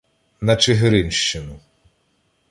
[0.41, 1.59] На Чигиринщину